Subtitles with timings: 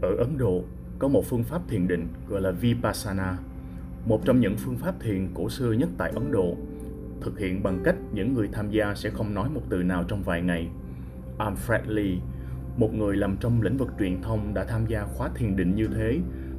[0.00, 0.64] Ở Ấn Độ,
[0.98, 3.38] có một phương pháp thiền định gọi là Vipassana,
[4.06, 6.56] một trong những phương pháp thiền cổ xưa nhất tại Ấn Độ,
[7.20, 10.22] thực hiện bằng cách những người tham gia sẽ không nói một từ nào trong
[10.22, 10.68] vài ngày.
[11.38, 12.16] Alfred Lee,
[12.76, 15.86] một người làm trong lĩnh vực truyền thông đã tham gia khóa thiền định như
[15.86, 16.18] thế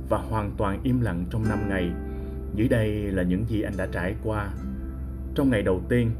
[0.10, 1.92] và hoàn toàn im lặng trong 5 ngày.
[2.56, 4.50] Dưới đây là những gì anh đã trải qua.
[5.36, 6.12] Trong ngày đầu tiên,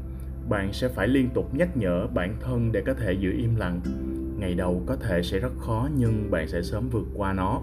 [0.48, 3.80] bạn sẽ phải liên tục nhắc nhở bản thân để có thể giữ im lặng
[4.40, 7.62] ngày đầu có thể sẽ rất khó, nhưng bạn sẽ sớm vượt qua nó.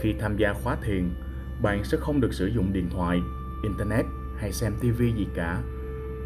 [0.00, 1.10] Khi tham gia khóa thiền,
[1.62, 3.20] bạn sẽ không được sử dụng điện thoại,
[3.62, 4.04] internet
[4.36, 5.62] hay xem tv gì cả.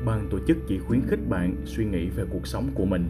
[0.05, 3.09] Ban tổ chức chỉ khuyến khích bạn suy nghĩ về cuộc sống của mình.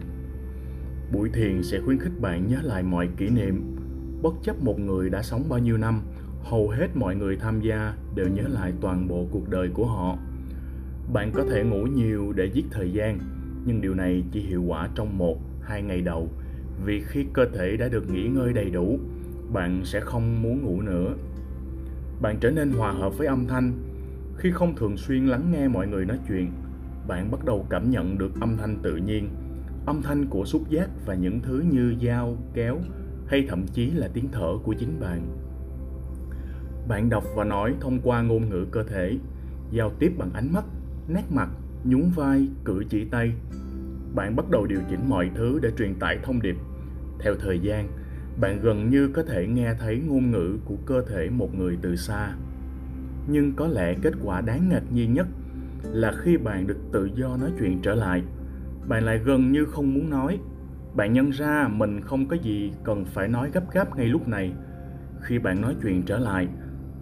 [1.11, 3.75] Buổi thiền sẽ khuyến khích bạn nhớ lại mọi kỷ niệm,
[4.21, 6.01] bất chấp một người đã sống bao nhiêu năm,
[6.43, 10.17] hầu hết mọi người tham gia đều nhớ lại toàn bộ cuộc đời của họ.
[11.13, 13.19] Bạn có thể ngủ nhiều để giết thời gian,
[13.65, 15.37] nhưng điều này chỉ hiệu quả trong một
[15.67, 16.29] hai ngày đầu.
[16.85, 18.99] Vì khi cơ thể đã được nghỉ ngơi đầy đủ,
[19.53, 21.13] bạn sẽ không muốn ngủ nữa.
[22.21, 23.73] Bạn trở nên hòa hợp với âm thanh.
[24.37, 26.51] Khi không thường xuyên lắng nghe mọi người nói chuyện,
[27.07, 29.29] bạn bắt đầu cảm nhận được âm thanh tự nhiên,
[29.85, 32.79] âm thanh của xúc giác và những thứ như dao, kéo,
[33.27, 35.27] hay thậm chí là tiếng thở của chính bạn.
[36.87, 39.17] Bạn đọc và nói thông qua ngôn ngữ cơ thể,
[39.71, 40.65] giao tiếp bằng ánh mắt,
[41.07, 41.49] nét mặt,
[41.83, 43.33] nhún vai, cử chỉ tay
[44.17, 46.55] bạn bắt đầu điều chỉnh mọi thứ để truyền tải thông điệp.
[47.19, 47.87] Theo thời gian,
[48.41, 51.95] bạn gần như có thể nghe thấy ngôn ngữ của cơ thể một người từ
[51.95, 52.31] xa.
[53.27, 55.27] Nhưng có lẽ kết quả đáng ngạc nhiên nhất
[55.83, 58.23] là khi bạn được tự do nói chuyện trở lại,
[58.87, 60.39] bạn lại gần như không muốn nói.
[60.95, 64.53] Bạn nhận ra mình không có gì cần phải nói gấp gáp ngay lúc này.
[65.21, 66.47] Khi bạn nói chuyện trở lại,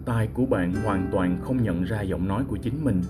[0.06, 3.02] tai của bạn hoàn toàn không nhận ra giọng nói của chính mình.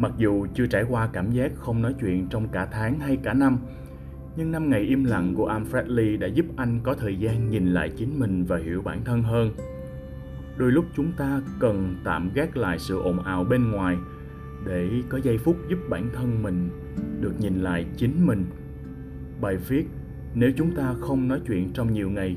[0.00, 3.34] Mặc dù chưa trải qua cảm giác không nói chuyện trong cả tháng hay cả
[3.34, 3.58] năm,
[4.36, 7.66] nhưng năm ngày im lặng của Alfred Lee đã giúp anh có thời gian nhìn
[7.66, 9.54] lại chính mình và hiểu bản thân hơn.
[10.56, 13.96] Đôi lúc chúng ta cần tạm gác lại sự ồn ào bên ngoài
[14.66, 16.68] để có giây phút giúp bản thân mình
[17.20, 18.44] được nhìn lại chính mình.
[19.40, 19.84] Bài viết
[20.34, 22.36] Nếu chúng ta không nói chuyện trong nhiều ngày,